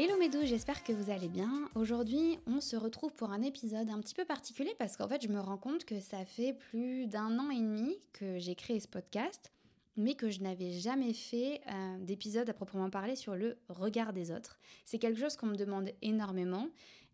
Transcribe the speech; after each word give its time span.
Hello 0.00 0.16
mes 0.16 0.30
j'espère 0.46 0.84
que 0.84 0.92
vous 0.92 1.10
allez 1.10 1.26
bien. 1.26 1.68
Aujourd'hui, 1.74 2.38
on 2.46 2.60
se 2.60 2.76
retrouve 2.76 3.12
pour 3.14 3.32
un 3.32 3.42
épisode 3.42 3.90
un 3.90 3.98
petit 3.98 4.14
peu 4.14 4.24
particulier 4.24 4.72
parce 4.78 4.96
qu'en 4.96 5.08
fait, 5.08 5.20
je 5.20 5.26
me 5.26 5.40
rends 5.40 5.56
compte 5.56 5.84
que 5.84 5.98
ça 5.98 6.24
fait 6.24 6.52
plus 6.52 7.08
d'un 7.08 7.36
an 7.40 7.50
et 7.50 7.58
demi 7.58 7.96
que 8.12 8.38
j'ai 8.38 8.54
créé 8.54 8.78
ce 8.78 8.86
podcast, 8.86 9.50
mais 9.96 10.14
que 10.14 10.30
je 10.30 10.40
n'avais 10.40 10.70
jamais 10.70 11.12
fait 11.12 11.62
euh, 11.68 11.98
d'épisode 11.98 12.48
à 12.48 12.52
proprement 12.52 12.90
parler 12.90 13.16
sur 13.16 13.34
le 13.34 13.58
regard 13.68 14.12
des 14.12 14.30
autres. 14.30 14.60
C'est 14.84 15.00
quelque 15.00 15.18
chose 15.18 15.34
qu'on 15.34 15.46
me 15.46 15.56
demande 15.56 15.90
énormément 16.00 16.68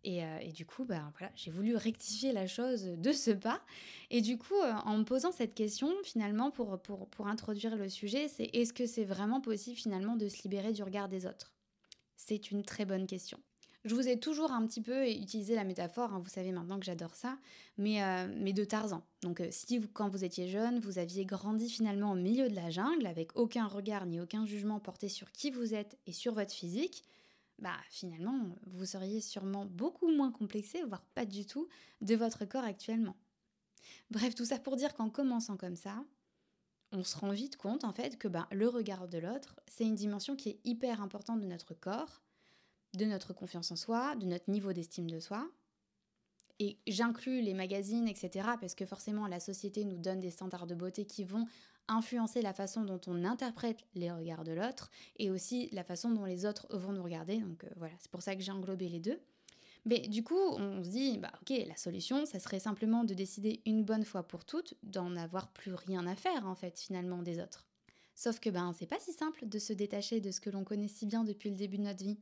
et, 0.04 0.22
euh, 0.22 0.50
du 0.54 0.66
coup, 0.66 0.84
bah, 0.84 1.10
voilà, 1.18 1.32
j'ai 1.36 1.50
voulu 1.50 1.76
rectifier 1.76 2.32
la 2.32 2.46
chose 2.46 2.84
de 2.84 3.12
ce 3.12 3.30
pas. 3.30 3.62
Et 4.10 4.20
du 4.20 4.36
coup, 4.36 4.60
euh, 4.62 4.74
en 4.84 4.98
me 4.98 5.04
posant 5.04 5.32
cette 5.32 5.54
question, 5.54 5.90
finalement, 6.02 6.50
pour, 6.50 6.78
pour, 6.82 7.08
pour 7.08 7.28
introduire 7.28 7.76
le 7.76 7.88
sujet, 7.88 8.28
c'est 8.28 8.50
est-ce 8.52 8.74
que 8.74 8.84
c'est 8.84 9.06
vraiment 9.06 9.40
possible 9.40 9.78
finalement 9.78 10.16
de 10.16 10.28
se 10.28 10.42
libérer 10.42 10.74
du 10.74 10.82
regard 10.82 11.08
des 11.08 11.24
autres? 11.24 11.53
C'est 12.26 12.50
une 12.50 12.64
très 12.64 12.84
bonne 12.84 13.06
question. 13.06 13.38
Je 13.84 13.94
vous 13.94 14.08
ai 14.08 14.18
toujours 14.18 14.50
un 14.50 14.66
petit 14.66 14.80
peu 14.80 15.06
utilisé 15.06 15.54
la 15.54 15.64
métaphore, 15.64 16.14
hein, 16.14 16.20
vous 16.24 16.30
savez 16.30 16.52
maintenant 16.52 16.78
que 16.78 16.86
j'adore 16.86 17.14
ça, 17.14 17.36
mais, 17.76 18.02
euh, 18.02 18.52
de 18.52 18.64
Tarzan. 18.64 19.02
Donc 19.20 19.40
euh, 19.40 19.48
si 19.50 19.78
quand 19.92 20.08
vous 20.08 20.24
étiez 20.24 20.48
jeune, 20.48 20.80
vous 20.80 20.98
aviez 20.98 21.26
grandi 21.26 21.68
finalement 21.68 22.12
au 22.12 22.14
milieu 22.14 22.48
de 22.48 22.54
la 22.54 22.70
jungle, 22.70 23.06
avec 23.06 23.36
aucun 23.36 23.66
regard 23.66 24.06
ni 24.06 24.20
aucun 24.20 24.46
jugement 24.46 24.80
porté 24.80 25.10
sur 25.10 25.30
qui 25.32 25.50
vous 25.50 25.74
êtes 25.74 25.98
et 26.06 26.12
sur 26.12 26.32
votre 26.32 26.52
physique, 26.52 27.04
bah 27.58 27.76
finalement, 27.90 28.56
vous 28.68 28.86
seriez 28.86 29.20
sûrement 29.20 29.66
beaucoup 29.66 30.10
moins 30.10 30.32
complexé, 30.32 30.82
voire 30.84 31.04
pas 31.14 31.26
du 31.26 31.44
tout, 31.44 31.68
de 32.00 32.14
votre 32.14 32.46
corps 32.46 32.64
actuellement. 32.64 33.16
Bref, 34.10 34.34
tout 34.34 34.46
ça 34.46 34.58
pour 34.58 34.76
dire 34.76 34.94
qu'en 34.94 35.10
commençant 35.10 35.58
comme 35.58 35.76
ça, 35.76 36.02
on 36.94 37.04
se 37.04 37.16
rend 37.18 37.30
vite 37.30 37.56
compte 37.56 37.84
en 37.84 37.92
fait 37.92 38.16
que 38.16 38.28
ben, 38.28 38.46
le 38.52 38.68
regard 38.68 39.08
de 39.08 39.18
l'autre, 39.18 39.60
c'est 39.66 39.84
une 39.84 39.96
dimension 39.96 40.36
qui 40.36 40.50
est 40.50 40.60
hyper 40.64 41.02
importante 41.02 41.40
de 41.40 41.46
notre 41.46 41.74
corps, 41.74 42.22
de 42.94 43.04
notre 43.04 43.32
confiance 43.32 43.70
en 43.70 43.76
soi, 43.76 44.14
de 44.16 44.26
notre 44.26 44.50
niveau 44.50 44.72
d'estime 44.72 45.10
de 45.10 45.18
soi. 45.18 45.46
Et 46.60 46.78
j'inclus 46.86 47.42
les 47.42 47.52
magazines, 47.52 48.06
etc., 48.06 48.48
parce 48.60 48.76
que 48.76 48.86
forcément 48.86 49.26
la 49.26 49.40
société 49.40 49.84
nous 49.84 49.98
donne 49.98 50.20
des 50.20 50.30
standards 50.30 50.68
de 50.68 50.76
beauté 50.76 51.04
qui 51.04 51.24
vont 51.24 51.46
influencer 51.88 52.42
la 52.42 52.54
façon 52.54 52.82
dont 52.82 53.00
on 53.08 53.24
interprète 53.24 53.84
les 53.94 54.10
regards 54.10 54.44
de 54.44 54.52
l'autre 54.52 54.90
et 55.16 55.30
aussi 55.30 55.68
la 55.72 55.84
façon 55.84 56.10
dont 56.10 56.24
les 56.24 56.46
autres 56.46 56.66
vont 56.70 56.92
nous 56.92 57.02
regarder. 57.02 57.38
Donc 57.38 57.64
euh, 57.64 57.70
voilà, 57.76 57.94
c'est 57.98 58.10
pour 58.10 58.22
ça 58.22 58.36
que 58.36 58.40
j'ai 58.40 58.52
englobé 58.52 58.88
les 58.88 59.00
deux. 59.00 59.20
Mais 59.86 60.00
du 60.00 60.22
coup, 60.22 60.38
on 60.38 60.82
se 60.82 60.88
dit, 60.88 61.18
bah 61.18 61.32
ok, 61.42 61.56
la 61.66 61.76
solution, 61.76 62.24
ça 62.24 62.38
serait 62.38 62.60
simplement 62.60 63.04
de 63.04 63.14
décider 63.14 63.60
une 63.66 63.84
bonne 63.84 64.04
fois 64.04 64.22
pour 64.22 64.44
toutes 64.44 64.74
d'en 64.82 65.14
avoir 65.16 65.52
plus 65.52 65.74
rien 65.74 66.06
à 66.06 66.16
faire, 66.16 66.46
en 66.46 66.54
fait, 66.54 66.78
finalement, 66.78 67.22
des 67.22 67.40
autres. 67.40 67.66
Sauf 68.16 68.38
que 68.38 68.48
ben 68.48 68.72
c'est 68.78 68.86
pas 68.86 69.00
si 69.00 69.12
simple 69.12 69.48
de 69.48 69.58
se 69.58 69.72
détacher 69.72 70.20
de 70.20 70.30
ce 70.30 70.40
que 70.40 70.50
l'on 70.50 70.62
connaît 70.62 70.88
si 70.88 71.04
bien 71.04 71.24
depuis 71.24 71.50
le 71.50 71.56
début 71.56 71.78
de 71.78 71.82
notre 71.82 72.04
vie. 72.04 72.18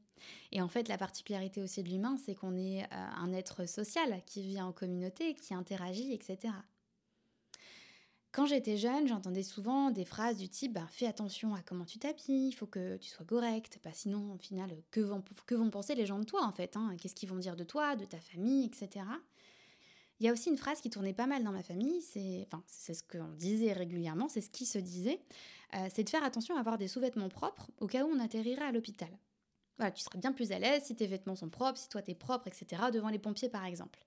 Et 0.51 0.63
en 0.63 0.69
fait, 0.69 0.89
la 0.89 0.97
particularité 0.97 1.61
aussi 1.61 1.83
de 1.83 1.89
l'humain, 1.91 2.17
c'est 2.17 2.35
qu'on 2.35 2.57
est, 2.57 2.85
euh, 2.85 2.87
un 2.91 3.33
être 3.33 3.69
social 3.69 4.23
qui 4.25 4.43
vit 4.43 4.61
en 4.61 4.73
communauté, 4.73 5.35
qui 5.35 5.53
interagit, 5.53 6.13
etc. 6.13 6.55
Quand 8.33 8.47
j'étais 8.47 8.79
jeune, 8.79 9.07
j'entendais 9.07 9.43
souvent 9.43 9.91
des 9.91 10.07
phrases 10.07 10.39
du 10.39 10.49
type 10.49 10.73
bah, 10.73 10.87
Fais 10.89 11.07
attention 11.07 11.55
à 11.55 11.61
comment 11.61 11.85
tu 11.85 11.99
t'habilles, 11.99 12.49
il 12.49 12.53
faut 12.53 12.67
que 12.67 12.97
tu 12.97 13.11
sois 13.11 13.27
correct, 13.27 13.79
bah, 13.85 13.91
sinon, 13.93 14.33
au 14.33 14.39
final, 14.39 14.71
que 14.91 15.01
vont, 15.01 15.23
penser 15.71 15.95
les 15.95 16.07
gens 16.07 16.19
de 16.19 16.25
toi 16.25 16.43
en 16.45 16.53
fait 16.53 16.75
hein? 16.77 16.97
Qu'est-ce 16.99 17.15
qu'ils 17.15 17.29
vont 17.29 17.37
dire 17.37 17.57
de 17.57 17.65
toi, 17.65 17.95
de 17.95 18.07
ta 18.07 18.19
famille, 18.19 18.65
etc. 18.65 19.05
Il 20.19 20.27
y 20.27 20.29
a 20.31 20.33
aussi 20.33 20.49
une 20.49 20.57
phrase 20.57 20.81
qui 20.81 20.89
tournait 20.89 21.13
pas 21.13 21.27
mal 21.27 21.45
dans 21.45 21.53
ma 21.53 21.63
famille, 21.63 22.01
c'est 22.01 22.47
enfin, 22.47 22.63
ce 22.69 23.03
qu'on 23.03 23.35
disait 23.35 23.73
régulièrement, 23.73 24.29
c'est 24.29 24.41
ce 24.41 24.51
qui 24.51 24.65
se 24.65 24.79
disait 24.79 25.21
euh, 25.75 25.89
c'est 25.93 26.05
de 26.05 26.09
faire 26.09 26.25
attention 26.25 26.57
à 26.57 26.61
avoir 26.61 26.79
des 26.79 26.89
sous-vêtements 26.89 27.29
propres 27.29 27.71
au 27.81 27.87
cas 27.87 28.05
où 28.05 28.09
on 28.09 28.19
atterrirait 28.19 28.65
à 28.65 28.73
l'hôpital. 28.73 29.11
Voilà, 29.79 29.91
tu 29.91 30.03
seras 30.03 30.19
bien 30.19 30.33
plus 30.33 30.53
à 30.53 30.59
l'aise 30.59 30.85
si 30.85 30.95
tes 30.95 31.07
vêtements 31.07 31.35
sont 31.35 31.51
propres, 31.51 31.79
si 31.79 31.89
toi 31.89 32.01
t'es 32.01 32.15
propre, 32.15 32.47
etc., 32.47 32.85
devant 32.93 33.09
les 33.09 33.19
pompiers 33.19 33.49
par 33.49 33.65
exemple. 33.65 34.07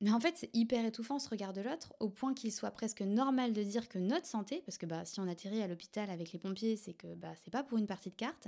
Mais 0.00 0.12
en 0.12 0.20
fait, 0.20 0.36
c'est 0.36 0.54
hyper 0.54 0.84
étouffant 0.84 1.18
ce 1.18 1.28
regard 1.28 1.52
de 1.52 1.60
l'autre, 1.60 1.92
au 1.98 2.08
point 2.08 2.32
qu'il 2.32 2.52
soit 2.52 2.70
presque 2.70 3.02
normal 3.02 3.52
de 3.52 3.62
dire 3.62 3.88
que 3.88 3.98
notre 3.98 4.26
santé, 4.26 4.62
parce 4.64 4.78
que 4.78 4.86
bah, 4.86 5.04
si 5.04 5.18
on 5.18 5.26
atterrit 5.26 5.62
à 5.62 5.66
l'hôpital 5.66 6.08
avec 6.10 6.32
les 6.32 6.38
pompiers, 6.38 6.76
c'est 6.76 6.94
que 6.94 7.14
bah, 7.14 7.32
c'est 7.42 7.50
pas 7.50 7.64
pour 7.64 7.78
une 7.78 7.86
partie 7.86 8.10
de 8.10 8.14
carte, 8.14 8.46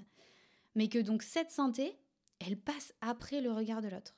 mais 0.77 0.89
que 0.89 0.99
donc 0.99 1.23
cette 1.23 1.51
santé, 1.51 1.99
elle 2.39 2.57
passe 2.57 2.95
après 3.01 3.41
le 3.41 3.51
regard 3.51 3.83
de 3.83 3.89
l'autre. 3.89 4.15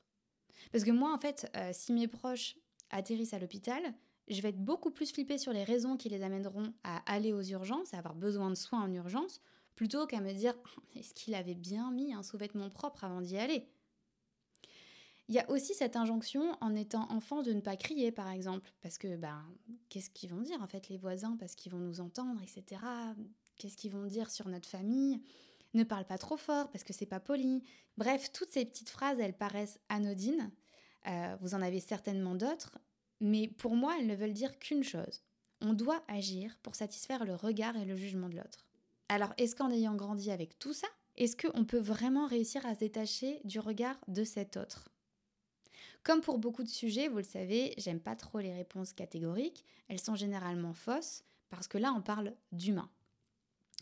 Parce 0.70 0.84
que 0.84 0.90
moi, 0.90 1.12
en 1.12 1.18
fait, 1.18 1.50
euh, 1.56 1.70
si 1.72 1.92
mes 1.92 2.06
proches 2.06 2.56
atterrissent 2.90 3.34
à 3.34 3.38
l'hôpital, 3.38 3.82
je 4.28 4.40
vais 4.40 4.50
être 4.50 4.62
beaucoup 4.62 4.90
plus 4.90 5.10
flippée 5.10 5.38
sur 5.38 5.52
les 5.52 5.64
raisons 5.64 5.96
qui 5.96 6.08
les 6.08 6.22
amèneront 6.22 6.72
à 6.84 6.98
aller 7.12 7.32
aux 7.32 7.42
urgences, 7.42 7.94
à 7.94 7.98
avoir 7.98 8.14
besoin 8.14 8.50
de 8.50 8.54
soins 8.54 8.82
en 8.82 8.92
urgence, 8.92 9.40
plutôt 9.74 10.06
qu'à 10.06 10.20
me 10.20 10.32
dire 10.32 10.54
est-ce 10.94 11.14
qu'il 11.14 11.34
avait 11.34 11.54
bien 11.54 11.90
mis 11.90 12.12
un 12.12 12.22
sous-vêtement 12.22 12.70
propre 12.70 13.04
avant 13.04 13.20
d'y 13.20 13.36
aller? 13.38 13.66
Il 15.32 15.36
y 15.36 15.38
a 15.38 15.48
aussi 15.50 15.72
cette 15.72 15.96
injonction 15.96 16.58
en 16.60 16.74
étant 16.74 17.10
enfant 17.10 17.40
de 17.40 17.54
ne 17.54 17.62
pas 17.62 17.74
crier, 17.74 18.12
par 18.12 18.28
exemple, 18.28 18.70
parce 18.82 18.98
que 18.98 19.16
ben, 19.16 19.42
qu'est-ce 19.88 20.10
qu'ils 20.10 20.28
vont 20.28 20.42
dire 20.42 20.60
en 20.60 20.66
fait 20.66 20.90
les 20.90 20.98
voisins, 20.98 21.38
parce 21.40 21.54
qu'ils 21.54 21.72
vont 21.72 21.78
nous 21.78 22.02
entendre, 22.02 22.42
etc. 22.42 22.82
Qu'est-ce 23.56 23.78
qu'ils 23.78 23.92
vont 23.92 24.04
dire 24.04 24.30
sur 24.30 24.46
notre 24.48 24.68
famille? 24.68 25.22
Ne 25.72 25.84
parle 25.84 26.04
pas 26.04 26.18
trop 26.18 26.36
fort 26.36 26.70
parce 26.70 26.84
que 26.84 26.92
c'est 26.92 27.06
pas 27.06 27.18
poli. 27.18 27.64
Bref, 27.96 28.30
toutes 28.34 28.50
ces 28.50 28.66
petites 28.66 28.90
phrases, 28.90 29.18
elles 29.20 29.32
paraissent 29.32 29.80
anodines. 29.88 30.50
Euh, 31.06 31.34
vous 31.40 31.54
en 31.54 31.62
avez 31.62 31.80
certainement 31.80 32.34
d'autres, 32.34 32.76
mais 33.20 33.48
pour 33.48 33.74
moi, 33.74 33.96
elles 33.98 34.08
ne 34.08 34.14
veulent 34.14 34.34
dire 34.34 34.58
qu'une 34.58 34.84
chose. 34.84 35.22
On 35.62 35.72
doit 35.72 36.04
agir 36.08 36.58
pour 36.62 36.74
satisfaire 36.74 37.24
le 37.24 37.36
regard 37.36 37.78
et 37.78 37.86
le 37.86 37.96
jugement 37.96 38.28
de 38.28 38.36
l'autre. 38.36 38.66
Alors, 39.08 39.32
est-ce 39.38 39.56
qu'en 39.56 39.70
ayant 39.70 39.94
grandi 39.94 40.30
avec 40.30 40.58
tout 40.58 40.74
ça, 40.74 40.88
est-ce 41.16 41.38
qu'on 41.38 41.64
peut 41.64 41.80
vraiment 41.80 42.26
réussir 42.26 42.66
à 42.66 42.74
se 42.74 42.80
détacher 42.80 43.40
du 43.44 43.60
regard 43.60 43.96
de 44.08 44.24
cet 44.24 44.58
autre? 44.58 44.91
Comme 46.02 46.20
pour 46.20 46.38
beaucoup 46.38 46.62
de 46.62 46.68
sujets, 46.68 47.08
vous 47.08 47.18
le 47.18 47.22
savez, 47.22 47.74
j'aime 47.78 48.00
pas 48.00 48.16
trop 48.16 48.38
les 48.38 48.52
réponses 48.52 48.92
catégoriques, 48.92 49.64
elles 49.88 50.00
sont 50.00 50.16
généralement 50.16 50.72
fausses 50.72 51.24
parce 51.50 51.68
que 51.68 51.78
là 51.78 51.92
on 51.96 52.02
parle 52.02 52.34
d'humain. 52.50 52.90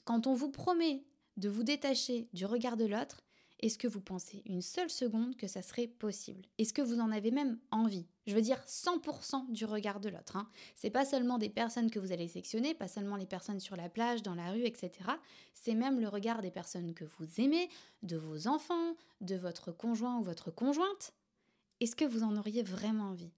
Quand 0.04 0.26
on 0.26 0.34
vous 0.34 0.50
promet 0.50 1.04
de 1.36 1.48
vous 1.48 1.62
détacher 1.62 2.28
du 2.32 2.44
regard 2.44 2.76
de 2.76 2.84
l'autre, 2.84 3.22
est-ce 3.62 3.76
que 3.76 3.88
vous 3.88 4.00
pensez 4.00 4.42
une 4.47 4.62
seule 4.62 4.88
seconde 4.88 5.36
que 5.36 5.47
ça 5.47 5.60
serait 5.60 5.86
possible? 5.86 6.47
Est-ce 6.56 6.72
que 6.72 6.81
vous 6.81 6.98
en 6.98 7.10
avez 7.10 7.31
même 7.31 7.58
envie? 7.70 8.06
Je 8.26 8.34
veux 8.34 8.41
dire 8.41 8.62
100% 8.66 9.52
du 9.52 9.66
regard 9.66 10.00
de 10.00 10.08
l'autre. 10.08 10.37
Hein. 10.37 10.48
C'est 10.75 10.88
pas 10.88 11.04
seulement 11.04 11.37
des 11.37 11.50
personnes 11.50 11.91
que 11.91 11.98
vous 11.98 12.10
allez 12.10 12.28
sectionner, 12.28 12.72
pas 12.75 12.88
seulement 12.88 13.16
les 13.16 13.26
personnes 13.26 13.60
sur 13.60 13.76
la 13.76 13.91
plage, 13.91 14.22
dans 14.22 14.34
la 14.34 14.52
rue, 14.52 14.64
etc. 14.64 14.91
C'est 15.52 15.75
même 15.75 16.00
le 16.00 16.08
regard 16.08 16.41
des 16.41 16.50
personnes 16.50 16.94
que 16.94 17.04
vous 17.04 17.26
aimez, 17.38 17.69
de 18.02 18.16
vos 18.16 18.47
enfants, 18.47 18.94
de 19.20 19.37
votre 19.37 19.72
conjoint 19.72 20.19
ou 20.19 20.25
votre 20.25 20.50
conjointe 20.50 21.12
est-ce 21.80 21.96
que 21.96 22.04
vous 22.04 22.22
en 22.22 22.36
auriez 22.36 22.62
vraiment 22.62 23.10
envie? 23.10 23.32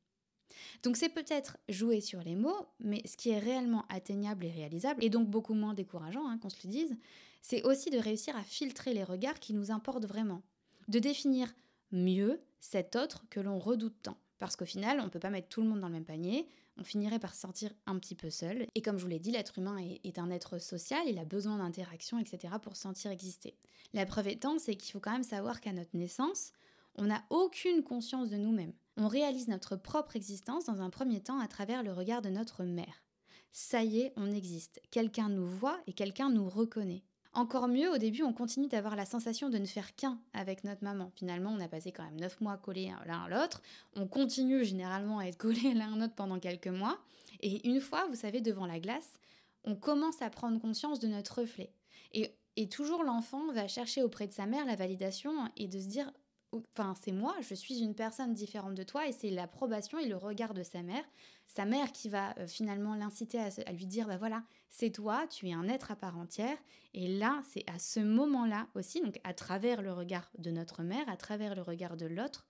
Donc 0.83 0.97
c'est 0.97 1.09
peut-être 1.09 1.59
jouer 1.69 2.01
sur 2.01 2.21
les 2.21 2.37
mots, 2.37 2.67
mais 2.81 3.03
ce 3.07 3.17
qui 3.17 3.31
est 3.31 3.39
réellement 3.39 3.85
atteignable 3.89 4.45
et 4.45 4.51
réalisable, 4.51 5.03
et 5.05 5.11
donc 5.11 5.29
beaucoup 5.29 5.55
moins 5.55 5.75
décourageant, 5.75 6.29
hein, 6.29 6.39
qu'on 6.39 6.51
se 6.51 6.67
le 6.67 6.71
dise, 6.71 6.97
c'est 7.41 7.63
aussi 7.65 7.91
de 7.91 7.99
réussir 7.99 8.37
à 8.37 8.43
filtrer 8.43 8.95
les 8.95 9.05
regards 9.05 9.41
qui 9.41 9.55
nous 9.55 9.71
importent 9.71 10.07
vraiment, 10.07 10.43
de 10.89 10.99
définir 10.99 11.53
mieux 11.91 12.41
cet 12.61 12.97
autre 12.97 13.25
que 13.31 13.41
l'on 13.41 13.59
redoute 13.59 13.97
tant. 14.03 14.17
Parce 14.39 14.57
qu'au 14.57 14.65
final, 14.65 15.01
on 15.01 15.05
ne 15.05 15.09
peut 15.09 15.21
pas 15.21 15.31
mettre 15.31 15.49
tout 15.49 15.63
le 15.63 15.69
monde 15.69 15.81
dans 15.81 15.89
le 15.89 15.95
même 15.95 16.05
panier, 16.05 16.49
on 16.79 16.85
finirait 16.85 17.19
par 17.19 17.35
se 17.35 17.41
sentir 17.41 17.71
un 17.87 17.99
petit 17.99 18.15
peu 18.15 18.31
seul. 18.31 18.67
Et 18.75 18.83
comme 18.83 18.97
je 18.99 19.03
vous 19.03 19.11
l'ai 19.11 19.19
dit, 19.19 19.31
l'être 19.31 19.59
humain 19.59 19.77
est, 19.79 20.19
un 20.19 20.31
être 20.31 20.59
social, 20.59 21.03
il 21.07 21.19
a 21.19 21.25
besoin 21.25 21.59
d'interaction, 21.59 22.19
etc. 22.19 22.55
pour 22.63 22.77
se 22.77 22.83
sentir 22.83 23.11
exister. 23.11 23.55
La 23.93 24.07
preuve 24.07 24.29
étant, 24.29 24.59
c'est 24.59 24.75
qu'il 24.75 24.93
faut 24.93 25.01
quand 25.01 25.13
même 25.13 25.23
savoir 25.23 25.61
qu'à 25.61 25.73
notre 25.73 25.95
naissance, 25.95 26.53
on 26.97 27.05
n'a 27.05 27.23
aucune 27.31 27.83
conscience 27.83 28.29
de 28.29 28.37
nous-mêmes. 28.37 28.73
On 28.97 29.09
réalise 29.09 29.49
notre 29.49 29.77
propre 29.77 30.17
existence 30.17 30.67
dans 30.67 30.83
un 30.83 30.91
premier 30.91 31.21
temps 31.21 31.41
à 31.41 31.49
travers 31.49 31.83
le 31.83 31.93
regard 31.93 32.23
de 32.23 32.29
notre 32.29 32.65
mère. 32.65 33.03
Ça 33.51 33.83
y 33.83 34.01
est, 34.01 34.13
on 34.17 34.33
existe. 34.33 34.81
Quelqu'un 34.91 35.29
nous 35.29 35.47
voit 35.47 35.79
et 35.87 35.93
quelqu'un 35.93 36.31
nous 36.31 36.49
reconnaît. 36.49 37.03
Encore 37.35 37.69
mieux, 37.69 37.91
au 37.91 37.97
début, 37.97 38.23
on 38.23 38.35
continue 38.35 38.69
d'avoir 38.69 38.95
la 38.95 39.07
sensation 39.07 39.49
de 39.49 39.57
ne 39.57 39.65
faire 39.65 39.95
qu'un 39.97 40.19
avec 40.35 40.65
notre 40.65 40.85
maman. 40.85 41.11
Finalement, 41.15 41.51
on 41.51 41.61
a 41.61 41.69
passé 41.69 41.91
quand 41.91 42.05
même 42.05 42.21
9 42.21 42.43
mois 42.43 42.59
collés 42.59 42.93
l'un 43.07 43.23
à 43.25 43.29
l'autre. 43.29 43.63
On 43.97 44.07
continue 44.07 44.65
généralement 44.65 45.19
à 45.19 45.25
être 45.25 45.39
collés 45.39 45.73
l'un 45.75 45.95
à 45.95 45.97
l'autre 45.97 46.15
pendant 46.15 46.39
quelques 46.39 46.69
mois. 46.69 46.99
Et 47.41 47.67
une 47.67 47.81
fois, 47.81 48.07
vous 48.09 48.17
savez, 48.17 48.43
devant 48.43 48.67
la 48.67 48.81
glace, 48.81 49.19
on 49.65 49.75
commence 49.75 50.21
à 50.21 50.29
prendre 50.29 50.61
conscience 50.61 51.01
de 51.01 51.09
notre 51.09 51.41
reflet. 51.41 51.73
Et 52.13 52.35
et 52.57 52.69
toujours 52.69 53.03
l'enfant 53.03 53.51
va 53.53 53.67
chercher 53.67 54.03
auprès 54.03 54.27
de 54.27 54.33
sa 54.33 54.47
mère 54.47 54.67
la 54.67 54.77
validation 54.77 55.33
et 55.57 55.69
de 55.69 55.79
se 55.79 55.87
dire 55.87 56.13
enfin 56.53 56.95
c'est 57.01 57.13
moi, 57.13 57.35
je 57.41 57.55
suis 57.55 57.81
une 57.81 57.95
personne 57.95 58.35
différente 58.35 58.75
de 58.75 58.83
toi 58.83 59.07
et 59.07 59.13
c'est 59.13 59.31
l'approbation 59.31 59.99
et 59.99 60.07
le 60.07 60.17
regard 60.17 60.55
de 60.55 60.63
sa 60.63 60.83
mère, 60.83 61.05
sa 61.47 61.65
mère 61.65 61.93
qui 61.93 62.09
va 62.09 62.35
euh, 62.39 62.47
finalement 62.47 62.95
l'inciter 62.95 63.39
à, 63.39 63.73
lui 63.73 63.87
dire 63.87 64.07
bah 64.07 64.17
voilà, 64.17 64.43
c'est 64.71 64.91
toi, 64.91 65.27
tu 65.29 65.49
es 65.49 65.53
un 65.53 65.69
être 65.69 65.91
à 65.91 65.97
part 65.97 66.19
entière. 66.19 66.57
Et 66.95 67.09
là, 67.09 67.43
c'est 67.49 67.65
à 67.69 67.79
ce 67.79 68.01
moment-là 68.01 68.67
aussi 68.75 69.01
donc 69.01 69.19
à 69.25 69.35
travers 69.35 69.83
le 69.83 69.93
regard 69.93 70.31
de 70.39 70.51
notre 70.51 70.83
mère, 70.83 71.09
à 71.09 71.17
travers 71.17 71.55
le 71.55 71.63
regard 71.63 71.97
de 71.97 72.07
l'autre 72.07 72.47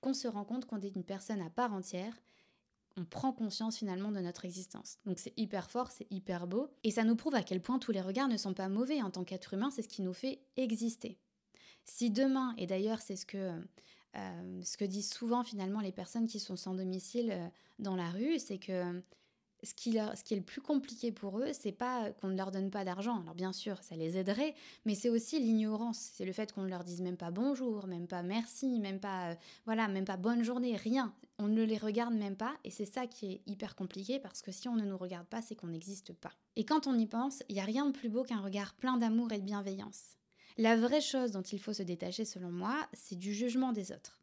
qu'on 0.00 0.14
se 0.14 0.28
rend 0.28 0.44
compte 0.44 0.66
qu'on 0.66 0.80
est 0.80 0.94
une 0.94 1.04
personne 1.04 1.40
à 1.40 1.50
part 1.50 1.72
entière. 1.72 2.14
On 2.98 3.04
prend 3.04 3.32
conscience 3.32 3.76
finalement 3.76 4.10
de 4.10 4.20
notre 4.20 4.46
existence. 4.46 4.98
Donc 5.04 5.18
c'est 5.18 5.34
hyper 5.36 5.70
fort, 5.70 5.90
c'est 5.90 6.10
hyper 6.10 6.46
beau, 6.46 6.70
et 6.82 6.90
ça 6.90 7.04
nous 7.04 7.16
prouve 7.16 7.34
à 7.34 7.42
quel 7.42 7.60
point 7.60 7.78
tous 7.78 7.92
les 7.92 8.00
regards 8.00 8.28
ne 8.28 8.38
sont 8.38 8.54
pas 8.54 8.68
mauvais. 8.68 9.02
En 9.02 9.10
tant 9.10 9.24
qu'être 9.24 9.52
humain, 9.52 9.70
c'est 9.70 9.82
ce 9.82 9.88
qui 9.88 10.00
nous 10.00 10.14
fait 10.14 10.40
exister. 10.56 11.18
Si 11.86 12.10
demain, 12.10 12.54
et 12.58 12.66
d'ailleurs 12.66 13.00
c'est 13.00 13.16
ce 13.16 13.24
que, 13.24 13.58
euh, 14.16 14.62
ce 14.62 14.76
que 14.76 14.84
disent 14.84 15.10
souvent 15.10 15.44
finalement 15.44 15.80
les 15.80 15.92
personnes 15.92 16.26
qui 16.26 16.40
sont 16.40 16.56
sans 16.56 16.74
domicile 16.74 17.30
euh, 17.32 17.48
dans 17.78 17.96
la 17.96 18.10
rue, 18.10 18.38
c'est 18.38 18.58
que 18.58 19.02
ce 19.62 19.72
qui, 19.74 19.92
ce 19.92 20.22
qui 20.22 20.34
est 20.34 20.36
le 20.36 20.42
plus 20.42 20.60
compliqué 20.60 21.12
pour 21.12 21.38
eux, 21.38 21.52
c'est 21.52 21.72
pas 21.72 22.10
qu'on 22.12 22.28
ne 22.28 22.36
leur 22.36 22.50
donne 22.50 22.70
pas 22.70 22.84
d'argent. 22.84 23.20
Alors 23.22 23.34
bien 23.34 23.52
sûr, 23.52 23.82
ça 23.82 23.96
les 23.96 24.18
aiderait, 24.18 24.54
mais 24.84 24.94
c'est 24.94 25.08
aussi 25.08 25.38
l'ignorance. 25.40 26.10
C'est 26.12 26.24
le 26.24 26.32
fait 26.32 26.52
qu'on 26.52 26.62
ne 26.62 26.68
leur 26.68 26.84
dise 26.84 27.00
même 27.00 27.16
pas 27.16 27.30
bonjour, 27.30 27.86
même 27.86 28.06
pas 28.06 28.22
merci, 28.22 28.78
même 28.80 29.00
pas 29.00 29.30
euh, 29.30 29.34
voilà, 29.64 29.88
même 29.88 30.04
pas 30.04 30.16
bonne 30.16 30.42
journée, 30.42 30.76
rien. 30.76 31.14
On 31.38 31.48
ne 31.48 31.62
les 31.62 31.78
regarde 31.78 32.14
même 32.14 32.36
pas, 32.36 32.54
et 32.64 32.70
c'est 32.70 32.84
ça 32.84 33.06
qui 33.06 33.32
est 33.32 33.42
hyper 33.46 33.76
compliqué 33.76 34.18
parce 34.18 34.42
que 34.42 34.52
si 34.52 34.68
on 34.68 34.76
ne 34.76 34.84
nous 34.84 34.96
regarde 34.98 35.26
pas, 35.26 35.42
c'est 35.42 35.54
qu'on 35.54 35.68
n'existe 35.68 36.12
pas. 36.12 36.32
Et 36.56 36.64
quand 36.64 36.86
on 36.86 36.98
y 36.98 37.06
pense, 37.06 37.42
il 37.48 37.56
y 37.56 37.60
a 37.60 37.64
rien 37.64 37.86
de 37.86 37.92
plus 37.92 38.08
beau 38.08 38.22
qu'un 38.24 38.40
regard 38.40 38.74
plein 38.74 38.96
d'amour 38.96 39.32
et 39.32 39.38
de 39.38 39.44
bienveillance. 39.44 40.16
La 40.58 40.76
vraie 40.76 41.00
chose 41.00 41.32
dont 41.32 41.42
il 41.42 41.60
faut 41.60 41.72
se 41.72 41.82
détacher, 41.82 42.24
selon 42.24 42.50
moi, 42.50 42.88
c'est 42.92 43.18
du 43.18 43.34
jugement 43.34 43.72
des 43.72 43.92
autres. 43.92 44.20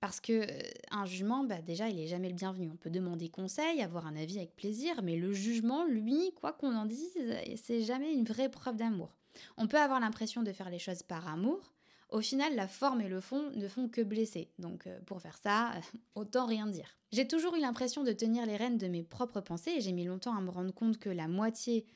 Parce 0.00 0.20
que 0.20 0.32
euh, 0.32 0.70
un 0.90 1.06
jugement, 1.06 1.44
bah 1.44 1.62
déjà, 1.62 1.88
il 1.88 1.98
est 1.98 2.06
jamais 2.06 2.28
le 2.28 2.34
bienvenu. 2.34 2.70
On 2.70 2.76
peut 2.76 2.90
demander 2.90 3.30
conseil, 3.30 3.80
avoir 3.80 4.06
un 4.06 4.16
avis 4.16 4.36
avec 4.36 4.54
plaisir, 4.54 5.02
mais 5.02 5.16
le 5.16 5.32
jugement, 5.32 5.84
lui, 5.84 6.32
quoi 6.34 6.52
qu'on 6.52 6.76
en 6.76 6.84
dise, 6.84 7.16
c'est 7.56 7.82
jamais 7.82 8.12
une 8.12 8.24
vraie 8.24 8.50
preuve 8.50 8.76
d'amour. 8.76 9.16
On 9.56 9.66
peut 9.66 9.78
avoir 9.78 10.00
l'impression 10.00 10.42
de 10.42 10.52
faire 10.52 10.68
les 10.68 10.78
choses 10.78 11.02
par 11.02 11.26
amour. 11.26 11.72
Au 12.10 12.20
final, 12.20 12.54
la 12.54 12.68
forme 12.68 13.00
et 13.00 13.08
le 13.08 13.20
fond 13.20 13.50
ne 13.54 13.66
font 13.66 13.88
que 13.88 14.02
blesser. 14.02 14.50
Donc, 14.58 14.86
euh, 14.86 15.00
pour 15.06 15.22
faire 15.22 15.38
ça, 15.38 15.72
autant 16.14 16.44
rien 16.44 16.66
dire. 16.66 16.98
J'ai 17.10 17.26
toujours 17.26 17.54
eu 17.54 17.60
l'impression 17.60 18.04
de 18.04 18.12
tenir 18.12 18.44
les 18.44 18.56
rênes 18.56 18.76
de 18.76 18.88
mes 18.88 19.02
propres 19.02 19.40
pensées 19.40 19.72
et 19.76 19.80
j'ai 19.80 19.92
mis 19.92 20.04
longtemps 20.04 20.36
à 20.36 20.40
me 20.40 20.50
rendre 20.50 20.74
compte 20.74 20.98
que 20.98 21.08
la 21.08 21.28
moitié 21.28 21.86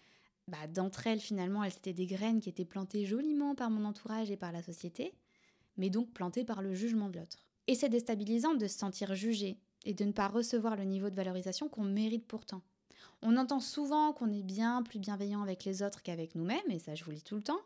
bah, 0.49 0.67
d'entre 0.67 1.06
elles, 1.06 1.21
finalement, 1.21 1.62
elles 1.62 1.77
étaient 1.77 1.93
des 1.93 2.06
graines 2.06 2.41
qui 2.41 2.49
étaient 2.49 2.65
plantées 2.65 3.05
joliment 3.05 3.55
par 3.55 3.71
mon 3.71 3.85
entourage 3.85 4.31
et 4.31 4.37
par 4.37 4.50
la 4.50 4.62
société, 4.62 5.15
mais 5.77 5.91
donc 5.91 6.11
plantées 6.12 6.45
par 6.45 6.62
le 6.62 6.75
jugement 6.75 7.09
de 7.09 7.19
l'autre. 7.19 7.47
Et 7.67 7.75
c'est 7.75 7.89
déstabilisant 7.89 8.55
de 8.55 8.67
se 8.67 8.79
sentir 8.79 9.15
jugé 9.15 9.59
et 9.85 9.95
de 9.95 10.05
ne 10.05 10.12
pas 10.12 10.29
recevoir 10.29 10.75
le 10.75 10.85
niveau 10.85 11.11
de 11.11 11.15
valorisation 11.15 11.69
qu'on 11.69 11.85
mérite 11.85 12.27
pourtant. 12.27 12.62
On 13.23 13.37
entend 13.37 13.61
souvent 13.61 14.12
qu'on 14.12 14.33
est 14.33 14.43
bien 14.43 14.83
plus 14.83 14.99
bienveillant 14.99 15.43
avec 15.43 15.65
les 15.65 15.83
autres 15.83 16.03
qu'avec 16.03 16.35
nous-mêmes, 16.35 16.71
et 16.71 16.79
ça 16.79 16.95
je 16.95 17.05
vous 17.05 17.11
le 17.11 17.17
dis 17.17 17.23
tout 17.23 17.37
le 17.37 17.43
temps, 17.43 17.61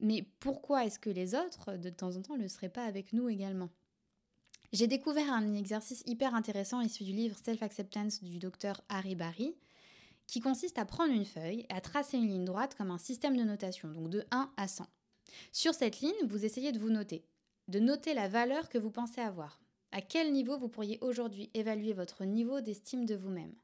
mais 0.00 0.26
pourquoi 0.40 0.84
est-ce 0.84 0.98
que 0.98 1.10
les 1.10 1.34
autres, 1.34 1.76
de 1.76 1.90
temps 1.90 2.16
en 2.16 2.22
temps, 2.22 2.36
ne 2.36 2.48
seraient 2.48 2.68
pas 2.68 2.84
avec 2.84 3.12
nous 3.12 3.28
également? 3.28 3.70
J'ai 4.72 4.86
découvert 4.86 5.32
un 5.32 5.54
exercice 5.54 6.02
hyper 6.06 6.34
intéressant 6.34 6.80
issu 6.80 7.04
du 7.04 7.12
livre 7.12 7.36
Self-Acceptance 7.42 8.22
du 8.22 8.38
docteur 8.38 8.82
Harry 8.88 9.14
Barry, 9.14 9.54
qui 10.26 10.40
consiste 10.40 10.78
à 10.78 10.84
prendre 10.84 11.12
une 11.12 11.24
feuille 11.24 11.66
et 11.68 11.72
à 11.72 11.80
tracer 11.80 12.16
une 12.16 12.28
ligne 12.28 12.44
droite 12.44 12.74
comme 12.74 12.90
un 12.90 12.98
système 12.98 13.36
de 13.36 13.44
notation, 13.44 13.88
donc 13.88 14.10
de 14.10 14.24
1 14.30 14.50
à 14.56 14.68
100. 14.68 14.86
Sur 15.52 15.74
cette 15.74 16.00
ligne, 16.00 16.14
vous 16.26 16.44
essayez 16.44 16.72
de 16.72 16.78
vous 16.78 16.90
noter, 16.90 17.24
de 17.68 17.78
noter 17.78 18.14
la 18.14 18.28
valeur 18.28 18.68
que 18.68 18.78
vous 18.78 18.90
pensez 18.90 19.20
avoir. 19.20 19.60
À 19.92 20.00
quel 20.00 20.32
niveau 20.32 20.58
vous 20.58 20.68
pourriez 20.68 20.98
aujourd'hui 21.00 21.50
évaluer 21.54 21.92
votre 21.92 22.24
niveau 22.24 22.60
d'estime 22.60 23.06
de 23.06 23.14
vous-même? 23.14 23.54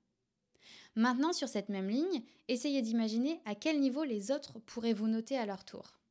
Maintenant, 0.94 1.32
sur 1.32 1.48
cette 1.48 1.68
même 1.68 1.88
ligne, 1.88 2.22
essayez 2.48 2.82
d'imaginer 2.82 3.40
à 3.44 3.54
quel 3.54 3.80
niveau 3.80 4.04
les 4.04 4.30
autres 4.30 4.58
pourraient 4.60 4.92
vous 4.92 5.08
noter 5.08 5.38
à 5.38 5.46
leur 5.46 5.64
tour. 5.64 6.01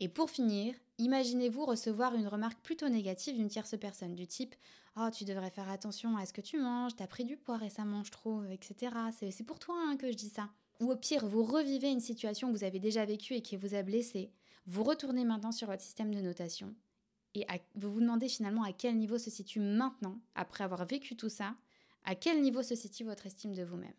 Et 0.00 0.08
pour 0.08 0.30
finir, 0.30 0.74
imaginez-vous 0.98 1.64
recevoir 1.64 2.14
une 2.14 2.28
remarque 2.28 2.60
plutôt 2.62 2.88
négative 2.88 3.36
d'une 3.36 3.48
tierce 3.48 3.76
personne, 3.78 4.14
du 4.14 4.26
type 4.26 4.54
Oh, 4.96 5.08
tu 5.12 5.24
devrais 5.24 5.50
faire 5.50 5.68
attention 5.68 6.16
à 6.16 6.26
ce 6.26 6.32
que 6.32 6.40
tu 6.40 6.58
manges, 6.58 6.96
t'as 6.96 7.06
pris 7.06 7.24
du 7.24 7.36
poids 7.36 7.56
récemment, 7.56 8.02
je 8.04 8.10
trouve, 8.10 8.50
etc. 8.50 8.92
C'est 9.30 9.46
pour 9.46 9.58
toi 9.58 9.76
hein, 9.78 9.96
que 9.96 10.10
je 10.10 10.16
dis 10.16 10.28
ça. 10.28 10.50
Ou 10.80 10.90
au 10.90 10.96
pire, 10.96 11.26
vous 11.26 11.44
revivez 11.44 11.90
une 11.90 12.00
situation 12.00 12.48
que 12.48 12.56
vous 12.56 12.64
avez 12.64 12.78
déjà 12.78 13.04
vécue 13.04 13.34
et 13.34 13.42
qui 13.42 13.56
vous 13.56 13.74
a 13.74 13.82
blessé. 13.82 14.30
Vous 14.66 14.84
retournez 14.84 15.24
maintenant 15.24 15.52
sur 15.52 15.68
votre 15.68 15.82
système 15.82 16.14
de 16.14 16.20
notation 16.20 16.74
et 17.34 17.46
vous 17.74 17.92
vous 17.92 18.00
demandez 18.00 18.28
finalement 18.28 18.64
à 18.64 18.72
quel 18.72 18.96
niveau 18.96 19.18
se 19.18 19.30
situe 19.30 19.60
maintenant, 19.60 20.18
après 20.34 20.64
avoir 20.64 20.86
vécu 20.86 21.16
tout 21.16 21.28
ça, 21.28 21.54
à 22.04 22.14
quel 22.14 22.40
niveau 22.40 22.62
se 22.62 22.74
situe 22.74 23.04
votre 23.04 23.26
estime 23.26 23.54
de 23.54 23.62
vous-même. 23.62 23.94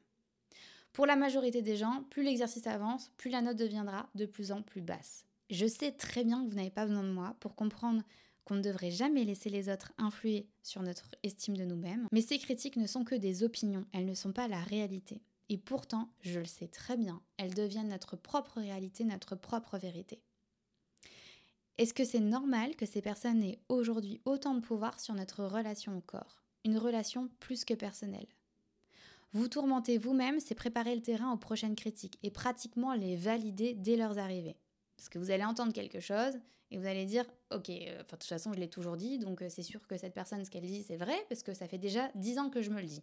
Pour 0.93 1.05
la 1.05 1.15
majorité 1.15 1.61
des 1.61 1.77
gens, 1.77 2.03
plus 2.09 2.23
l'exercice 2.23 2.67
avance, 2.67 3.11
plus 3.17 3.29
la 3.29 3.41
note 3.41 3.57
deviendra 3.57 4.09
de 4.15 4.25
plus 4.25 4.51
en 4.51 4.61
plus 4.61 4.81
basse. 4.81 5.25
Je 5.49 5.65
sais 5.65 5.91
très 5.91 6.23
bien 6.23 6.43
que 6.43 6.49
vous 6.49 6.55
n'avez 6.55 6.69
pas 6.69 6.85
besoin 6.85 7.03
de 7.03 7.11
moi 7.11 7.35
pour 7.39 7.55
comprendre 7.55 8.03
qu'on 8.45 8.55
ne 8.55 8.61
devrait 8.61 8.91
jamais 8.91 9.23
laisser 9.23 9.49
les 9.49 9.69
autres 9.69 9.91
influer 9.97 10.47
sur 10.61 10.83
notre 10.83 11.09
estime 11.23 11.57
de 11.57 11.65
nous-mêmes, 11.65 12.07
mais 12.11 12.21
ces 12.21 12.37
critiques 12.37 12.77
ne 12.77 12.87
sont 12.87 13.03
que 13.03 13.15
des 13.15 13.43
opinions, 13.43 13.85
elles 13.91 14.05
ne 14.05 14.13
sont 14.13 14.31
pas 14.31 14.47
la 14.47 14.61
réalité. 14.61 15.21
Et 15.49 15.57
pourtant, 15.57 16.09
je 16.21 16.39
le 16.39 16.45
sais 16.45 16.67
très 16.67 16.97
bien, 16.97 17.21
elles 17.37 17.55
deviennent 17.55 17.89
notre 17.89 18.15
propre 18.15 18.59
réalité, 18.59 19.03
notre 19.03 19.35
propre 19.35 19.79
vérité. 19.79 20.21
Est-ce 21.79 21.93
que 21.93 22.05
c'est 22.05 22.19
normal 22.19 22.75
que 22.75 22.85
ces 22.85 23.01
personnes 23.01 23.41
aient 23.41 23.59
aujourd'hui 23.69 24.21
autant 24.25 24.53
de 24.53 24.59
pouvoir 24.59 24.99
sur 24.99 25.15
notre 25.15 25.45
relation 25.45 25.97
au 25.97 26.01
corps? 26.01 26.43
Une 26.65 26.77
relation 26.77 27.29
plus 27.39 27.65
que 27.65 27.73
personnelle. 27.73 28.27
Vous 29.31 29.47
tourmenter 29.47 29.97
vous-même, 29.97 30.39
c'est 30.39 30.55
préparer 30.55 30.95
le 30.95 31.01
terrain 31.01 31.31
aux 31.31 31.37
prochaines 31.37 31.75
critiques 31.75 32.19
et 32.21 32.31
pratiquement 32.31 32.93
les 32.93 33.15
valider 33.15 33.73
dès 33.73 33.95
leurs 33.95 34.17
arrivées. 34.17 34.57
Parce 34.99 35.07
que 35.07 35.17
vous 35.17 35.31
allez 35.31 35.45
entendre 35.45 35.71
quelque 35.71 36.01
chose 36.01 36.33
et 36.71 36.77
vous 36.77 36.85
allez 36.85 37.05
dire, 37.05 37.23
ok, 37.51 37.69
euh, 37.69 37.99
de 37.99 38.03
toute 38.03 38.25
façon 38.25 38.51
je 38.51 38.59
l'ai 38.59 38.67
toujours 38.67 38.97
dit, 38.97 39.17
donc 39.17 39.41
euh, 39.41 39.47
c'est 39.49 39.63
sûr 39.63 39.87
que 39.87 39.95
cette 39.95 40.13
personne, 40.13 40.43
ce 40.43 40.49
qu'elle 40.49 40.65
dit, 40.65 40.83
c'est 40.83 40.97
vrai, 40.97 41.15
parce 41.29 41.41
que 41.41 41.53
ça 41.53 41.69
fait 41.69 41.77
déjà 41.77 42.11
dix 42.15 42.37
ans 42.37 42.49
que 42.49 42.61
je 42.61 42.69
me 42.69 42.81
le 42.81 42.85
dis. 42.85 43.01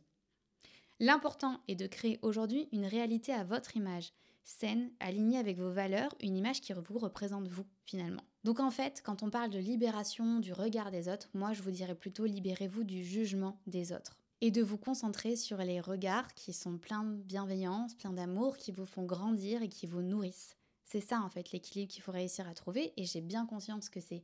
L'important 1.01 1.61
est 1.69 1.75
de 1.75 1.87
créer 1.87 2.19
aujourd'hui 2.21 2.69
une 2.71 2.85
réalité 2.85 3.33
à 3.33 3.45
votre 3.45 3.79
image, 3.79 4.13
saine, 4.45 4.91
alignée 5.01 5.39
avec 5.39 5.57
vos 5.57 5.71
valeurs, 5.71 6.15
une 6.21 6.37
image 6.37 6.61
qui 6.61 6.75
vous 6.75 6.99
représente 6.99 7.49
vous, 7.49 7.65
finalement. 7.87 8.23
Donc 8.45 8.61
en 8.61 8.71
fait, 8.71 9.01
quand 9.03 9.23
on 9.23 9.31
parle 9.31 9.51
de 9.51 9.59
libération 9.59 10.39
du 10.39 10.53
regard 10.53 10.91
des 10.91 11.09
autres, 11.09 11.31
moi 11.33 11.55
je 11.55 11.63
vous 11.63 11.71
dirais 11.71 11.95
plutôt 11.95 12.27
libérez-vous 12.27 12.85
du 12.85 13.03
jugement 13.03 13.59
des 13.67 13.93
autres 13.93 14.19
et 14.43 14.51
de 14.51 14.63
vous 14.63 14.77
concentrer 14.77 15.35
sur 15.35 15.57
les 15.59 15.81
regards 15.81 16.35
qui 16.35 16.53
sont 16.53 16.77
pleins 16.77 17.05
de 17.05 17.23
bienveillance, 17.23 17.95
pleins 17.95 18.13
d'amour, 18.13 18.59
qui 18.59 18.71
vous 18.71 18.85
font 18.85 19.05
grandir 19.05 19.63
et 19.63 19.69
qui 19.69 19.87
vous 19.87 20.03
nourrissent. 20.03 20.56
C'est 20.87 21.01
ça 21.01 21.21
en 21.21 21.29
fait 21.29 21.51
l'équilibre 21.51 21.93
qu'il 21.93 22.03
faut 22.03 22.13
réussir 22.13 22.49
à 22.49 22.55
trouver 22.55 22.93
et 22.97 23.05
j'ai 23.05 23.21
bien 23.21 23.45
conscience 23.45 23.89
que 23.89 24.01
c'est 24.01 24.23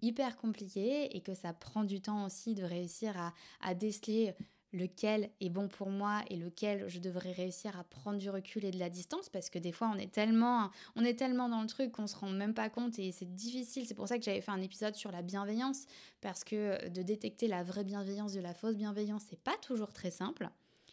hyper 0.00 0.36
compliqué 0.36 1.16
et 1.16 1.20
que 1.20 1.34
ça 1.34 1.52
prend 1.52 1.82
du 1.82 2.00
temps 2.00 2.24
aussi 2.24 2.54
de 2.54 2.62
réussir 2.62 3.14
à, 3.60 3.74
déceler 3.74 4.32
lequel 4.72 5.28
est 5.40 5.48
bon 5.48 5.66
pour 5.66 5.90
moi 5.90 6.22
et 6.30 6.36
lequel 6.36 6.88
je 6.88 7.00
devrais 7.00 7.32
réussir 7.32 7.76
à 7.76 7.82
prendre 7.82 8.18
du 8.18 8.30
recul 8.30 8.64
et 8.64 8.70
de 8.70 8.78
la 8.78 8.90
distance 8.90 9.28
parce 9.28 9.50
que 9.50 9.58
des 9.58 9.72
fois 9.72 9.90
on 9.92 9.98
est 9.98 10.12
tellement 10.12 10.70
on 10.94 11.04
est 11.04 11.18
tellement 11.18 11.48
dans 11.48 11.62
le 11.62 11.66
truc 11.66 11.90
qu'on 11.90 12.06
se 12.06 12.14
rend 12.14 12.30
même 12.30 12.54
pas 12.54 12.70
compte 12.70 12.96
et 13.00 13.10
c'est 13.10 13.34
difficile. 13.34 13.84
C'est 13.84 13.94
pour 13.94 14.06
ça 14.06 14.18
que 14.18 14.24
j'avais 14.24 14.40
fait 14.40 14.52
un 14.52 14.62
épisode 14.62 14.94
sur 14.94 15.10
la 15.10 15.22
bienveillance 15.22 15.86
parce 16.20 16.44
que 16.44 16.88
de 16.90 17.02
détecter 17.02 17.48
la 17.48 17.64
vraie 17.64 17.84
bienveillance 17.84 18.34
de 18.34 18.40
la 18.40 18.54
fausse 18.54 18.76
bienveillance 18.76 19.24
c'est 19.28 19.42
pas 19.42 19.56
toujours 19.62 19.92
très 19.92 20.12
simple. 20.12 20.48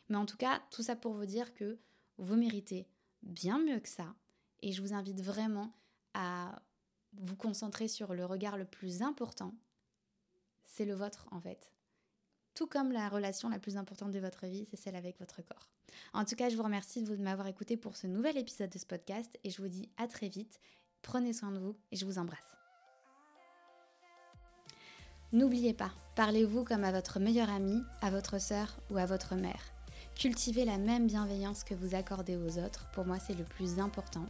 Mais 0.10 0.18
en 0.18 0.26
tout 0.26 0.38
cas 0.38 0.64
tout 0.72 0.82
ça 0.82 0.96
pour 0.96 1.14
vous 1.14 1.28
dire 1.28 1.54
que 1.54 1.78
vous 2.18 2.38
méritez 2.38 2.88
bien 3.22 3.60
mieux 3.60 3.80
que 3.80 3.90
ça 3.90 4.16
et 4.66 4.74
je 4.74 4.82
vous 4.82 4.94
invite 4.94 5.22
vraiment 5.22 5.72
à 6.14 6.62
vous 7.14 7.38
concentrer 7.38 7.88
sur 7.88 8.14
le 8.14 8.26
regard 8.26 8.58
le 8.58 8.66
plus 8.66 9.02
important 9.02 9.54
c'est 10.66 10.86
le 10.86 10.94
vôtre 10.94 11.30
en 11.32 11.40
fait 11.40 11.72
tout 12.56 12.68
comme 12.68 12.92
la 12.94 13.10
relation 13.10 13.50
la 13.50 13.60
plus 13.60 13.76
importante 13.76 14.12
de 14.12 14.20
votre 14.20 14.48
vie, 14.48 14.66
c'est 14.72 14.78
celle 14.78 14.96
avec 14.96 15.20
votre 15.20 15.42
corps. 15.42 15.70
En 16.14 16.24
tout 16.24 16.36
cas, 16.36 16.50
je 16.50 16.56
vous 16.56 16.64
remercie 16.64 17.04
de 17.04 17.16
m'avoir 17.18 17.48
écouté 17.48 17.76
pour 17.76 17.98
ce 17.98 18.08
nouvel 18.08 18.38
épisode 18.38 18.70
de 18.70 18.80
ce 18.80 18.86
podcast 18.86 19.38
et 19.44 19.50
je 19.50 19.62
vous 19.62 19.68
dis 19.68 19.90
à 19.98 20.08
très 20.08 20.30
vite. 20.30 20.60
Prenez 21.02 21.34
soin 21.34 21.52
de 21.52 21.60
vous 21.60 21.76
et 21.92 21.98
je 21.98 22.06
vous 22.06 22.18
embrasse. 22.18 22.40
N'oubliez 25.34 25.74
pas, 25.74 25.92
parlez-vous 26.16 26.64
comme 26.64 26.86
à 26.86 26.94
votre 26.94 27.20
meilleure 27.20 27.50
amie, 27.50 27.82
à 28.02 28.10
votre 28.10 28.40
sœur 28.40 28.78
ou 28.90 28.98
à 28.98 29.06
votre 29.06 29.36
mère. 29.36 29.74
Cultivez 30.16 30.64
la 30.64 30.78
même 30.78 31.08
bienveillance 31.08 31.66
que 31.66 31.74
vous 31.74 31.94
accordez 31.94 32.38
aux 32.38 32.58
autres, 32.58 32.90
pour 32.92 33.06
moi 33.06 33.20
c'est 33.20 33.34
le 33.34 33.44
plus 33.44 33.80
important 33.80 34.28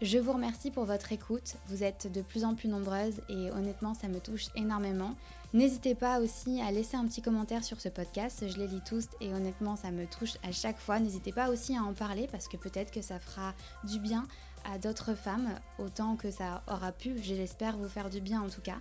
je 0.00 0.18
vous 0.18 0.32
remercie 0.32 0.70
pour 0.70 0.84
votre 0.84 1.12
écoute. 1.12 1.56
Vous 1.66 1.82
êtes 1.82 2.10
de 2.12 2.22
plus 2.22 2.44
en 2.44 2.54
plus 2.54 2.68
nombreuses 2.68 3.20
et 3.28 3.50
honnêtement, 3.50 3.94
ça 3.94 4.08
me 4.08 4.20
touche 4.20 4.46
énormément. 4.54 5.16
N'hésitez 5.54 5.94
pas 5.94 6.20
aussi 6.20 6.60
à 6.60 6.70
laisser 6.70 6.96
un 6.96 7.06
petit 7.06 7.22
commentaire 7.22 7.64
sur 7.64 7.80
ce 7.80 7.88
podcast. 7.88 8.44
Je 8.46 8.58
les 8.58 8.68
lis 8.68 8.82
tous 8.86 9.06
et 9.20 9.32
honnêtement, 9.34 9.76
ça 9.76 9.90
me 9.90 10.06
touche 10.06 10.36
à 10.42 10.52
chaque 10.52 10.78
fois. 10.78 11.00
N'hésitez 11.00 11.32
pas 11.32 11.48
aussi 11.50 11.76
à 11.76 11.82
en 11.82 11.94
parler 11.94 12.28
parce 12.30 12.46
que 12.46 12.56
peut-être 12.56 12.92
que 12.92 13.02
ça 13.02 13.18
fera 13.18 13.54
du 13.84 13.98
bien 13.98 14.26
à 14.70 14.78
d'autres 14.78 15.14
femmes 15.14 15.48
autant 15.78 16.16
que 16.16 16.30
ça 16.30 16.62
aura 16.68 16.92
pu, 16.92 17.16
je 17.22 17.34
l'espère, 17.34 17.76
vous 17.76 17.88
faire 17.88 18.10
du 18.10 18.20
bien 18.20 18.42
en 18.42 18.48
tout 18.48 18.60
cas. 18.60 18.78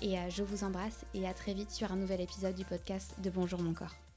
Et 0.00 0.16
je 0.30 0.42
vous 0.42 0.64
embrasse 0.64 1.04
et 1.14 1.26
à 1.26 1.34
très 1.34 1.54
vite 1.54 1.70
sur 1.70 1.92
un 1.92 1.96
nouvel 1.96 2.20
épisode 2.20 2.54
du 2.54 2.64
podcast 2.64 3.14
de 3.22 3.30
Bonjour 3.30 3.60
mon 3.60 3.72
corps. 3.72 4.07